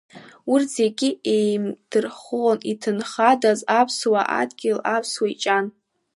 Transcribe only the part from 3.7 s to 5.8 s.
аԥсуа идгьыл, аԥсуа иҷан.